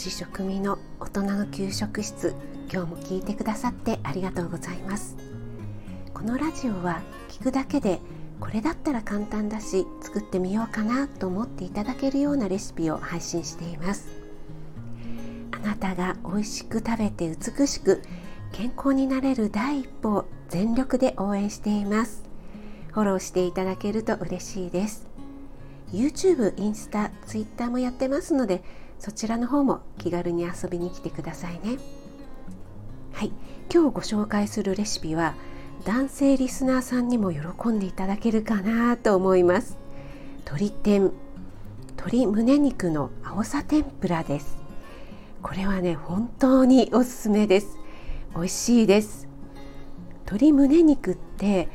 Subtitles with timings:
[0.00, 2.34] 試食味の大人の給食室
[2.72, 5.14] 今日も聞いてくださってありがとうございます。
[6.14, 8.00] このラジオは聞くだけで
[8.40, 14.08] これだったら簡単だし作ってみようかなと思っていただけるようなレシピを配信しています。
[15.50, 18.00] あなたが美味しく食べて美しく
[18.52, 22.22] 健康になれる第一歩を全力で応援しています。
[22.92, 25.06] フォローしていただけると嬉しいです。
[25.92, 28.62] YouTube、インスタ、Twitter もやってますので
[29.00, 31.78] そちらの方も気軽に遊びに来てくださいね。
[33.12, 33.32] はい。
[33.72, 35.34] 今日ご紹介するレシピは
[35.84, 39.78] 男性リスナーさんにも喜んでいただけるかなと思います。
[40.44, 41.12] 鶏天
[41.96, 44.58] 鶏胸肉の青さ天ぷらです。
[45.42, 47.78] これはね本当におすすめです。
[48.34, 49.28] 美味しいです。
[50.26, 51.68] 鶏胸肉って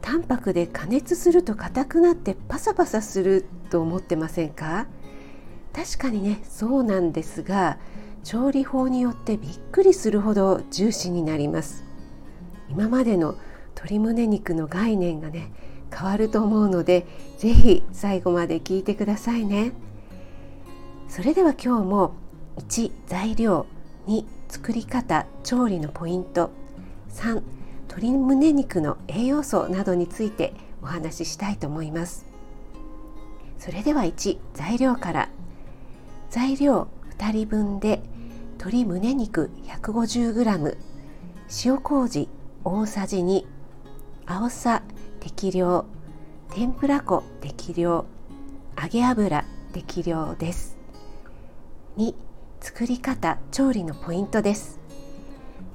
[0.00, 4.86] 淡白で加熱すると硬くなってパサパサすると思ってませんか？
[5.72, 7.78] 確かにねそうなんですが
[8.22, 11.84] 調理法によってびっくりするほどジューシーになります。
[12.68, 13.34] 今までの
[13.74, 15.52] 鶏胸肉の概念がね
[15.92, 17.06] 変わると思うので
[17.38, 19.72] 是非最後まで聞いてくださいね。
[21.08, 22.12] それでは今日も
[22.58, 23.66] 1材料
[24.06, 26.50] 2作り方調理のポイント
[27.10, 27.42] 3
[27.88, 32.26] 鶏胸肉の栄養素などについてお話ししたいと思います。
[33.58, 35.28] それでは1材料から。
[36.30, 36.86] 材料
[37.18, 38.00] 2人分で
[38.52, 40.76] 鶏胸肉 150g
[41.64, 42.28] 塩麹
[42.62, 43.44] 大さじ2
[44.26, 44.82] 青さ
[45.18, 45.86] 適量
[46.54, 48.06] 天ぷら粉適量
[48.80, 50.78] 揚げ油適量です。
[51.96, 52.14] 2
[52.60, 54.78] 作り方調理のポイントです。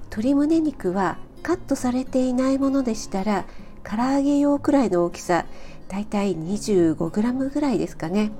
[0.06, 3.46] 鶏胸肉はカットされていないものでしたら
[3.84, 5.46] 唐揚げ用くらいの大きさ
[5.90, 8.32] だいたい 25g ぐらいですかね。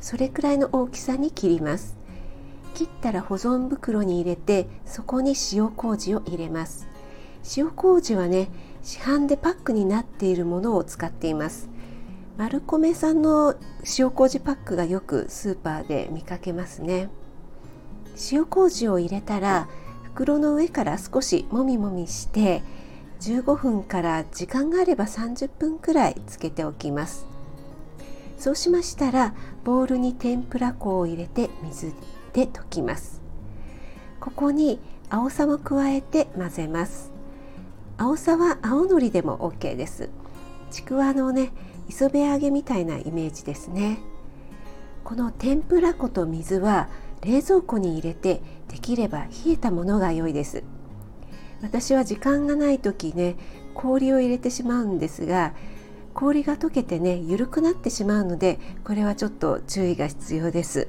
[0.00, 1.96] それくらいの大きさに切ります。
[2.74, 6.86] 切ったら保存袋に入れてそこに塩麹を入れます。
[7.56, 8.50] 塩麹はね
[8.82, 11.68] 市販でパックになっているものを使っています。
[12.36, 13.56] マルコメさんの
[13.98, 17.10] 塩麹パックがよくスーパーで見かけますね。
[18.30, 19.68] 塩麹を入れたら
[20.04, 22.62] 袋の上から少しもみもみして
[23.20, 27.26] 15分から時間があれば30分くらいつけておきます。
[28.38, 29.34] そうしましたら
[29.68, 31.92] ボウルに天ぷら粉を入れて水
[32.32, 33.20] で溶きます。
[34.18, 34.80] ここに
[35.10, 37.12] 青さも加えて混ぜます。
[37.98, 40.08] 青さは青のりでも OK です。
[40.70, 41.50] ちくわのね
[41.86, 43.98] 磯辺揚げみたいなイメージですね。
[45.04, 46.88] この天ぷら粉と水は
[47.20, 50.64] 冷蔵庫に入れてできれば冷えたものが良いです。
[51.60, 53.36] 私は時間がない時ね
[53.74, 55.52] 氷を入れてしまうんですが
[56.18, 60.88] 氷が溶けてね緩くなってしまうのでこれはちょっと注意が必要です。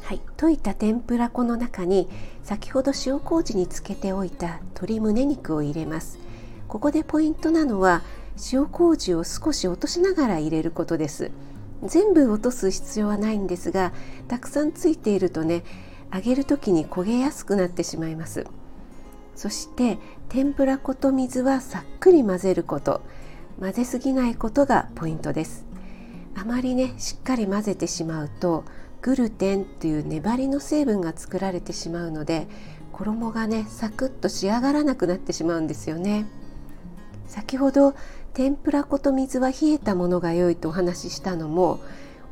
[0.00, 2.08] はい、溶いた天ぷら粉の中に
[2.42, 6.18] 先ほど塩麹につけておいた鶏胸肉を入れます。
[6.68, 8.00] ここでポイントなのは
[8.50, 11.30] 塩麹を少し落としながら入れることです。
[11.84, 13.92] 全部落とす必要はないんですが
[14.26, 15.64] たくさんついているとね
[16.14, 18.46] 揚げる時に焦げやすくなってしまいます。
[19.36, 19.98] そして
[20.30, 23.02] 天ぷら粉と水はさっくり混ぜること
[23.58, 25.66] 混ぜすぎないことがポイントです
[26.36, 28.64] あまりねしっかり混ぜてしまうと
[29.02, 32.46] グルテンという粘りの成分が作られてしまうので
[32.92, 36.26] 衣がねサクッと仕上がらなくなってしまうんですよね
[37.26, 37.94] 先ほど
[38.34, 41.80] 天ぷら粉と水は冷えたものが良いとお話ししたのも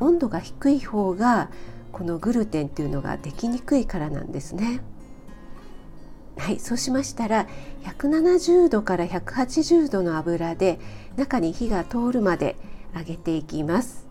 [0.00, 1.50] 温度が低い方が
[1.92, 4.80] このグルテンっていうのができにくいからなんですね。
[6.38, 7.46] はい、そうしましたら
[7.82, 10.78] 170度から180度の油で
[11.16, 12.56] 中に火が通るまで
[12.96, 14.06] 揚げていきます。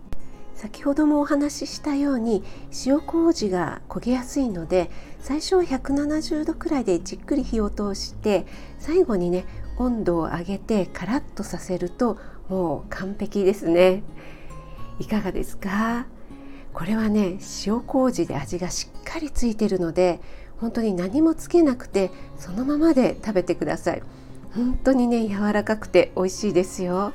[0.53, 2.43] 先ほどもお話ししたように
[2.85, 4.89] 塩麹が焦げやすいので
[5.19, 8.47] 最初は170度くらいでじっくり火を通して
[8.79, 9.45] 最後にね
[9.77, 12.17] 温度を上げてカラッとさせると
[12.49, 14.01] もう完璧ですね。
[14.99, 16.07] いかがですか？
[16.73, 20.19] これはね塩麹で味がしっかりついてるので
[20.59, 24.03] 本当に何もつけなくてそのままで食べてください。
[24.55, 27.13] 本当にね柔らかくて美味しいですよ。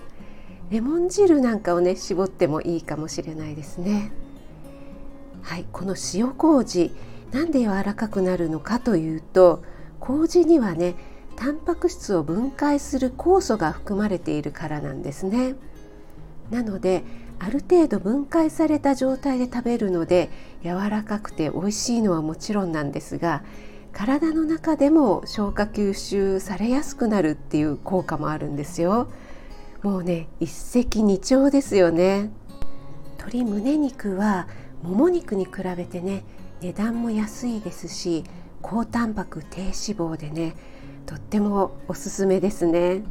[0.70, 4.12] レモン汁なんかをね絞ってもいいかもしれないですね。
[5.42, 6.92] はいこの塩麹
[7.32, 9.62] なんで柔らかくなるのかというと
[9.98, 10.94] 麹にはね
[11.36, 15.56] タンパク質を分解する酵素が含まれているからなんですね。
[16.50, 17.02] なので
[17.44, 20.30] ある程度分解された状態で食べるので
[20.62, 23.42] 柔らかくて美味しいのはもちろんなんですが
[23.92, 29.08] 体の中でも消化吸収されやすくなるっていう効果もあるんですよ。
[29.82, 32.30] もうね一石二鳥ですよね。
[33.18, 34.46] 鶏胸肉は
[34.80, 36.22] もも肉に比べてね
[36.60, 38.22] 値段も安いですし
[38.62, 40.54] 高タンパク低脂肪でね
[41.06, 43.02] とってもおすすめですね。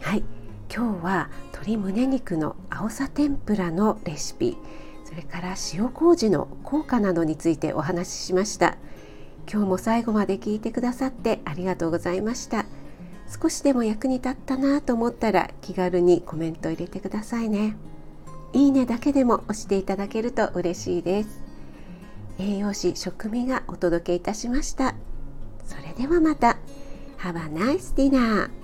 [0.00, 0.41] はい。
[0.74, 4.56] 今日は鶏胸肉の青さ天ぷらのレシピ
[5.04, 8.78] それから塩麹の効果などについてお話ししました。
[9.50, 12.64] 今日も最後まで聞いてくださってありがとうございました。
[13.28, 17.76] 少しでも役に立ったなと思ったら気軽にコメント入れてくださいね。
[18.54, 21.42] いいねだけでも押していただけると嬉しいです。
[22.38, 24.94] 栄養士食味がお届けいたしました。
[25.66, 26.56] それではまた。
[27.18, 28.61] Have a nice dinner!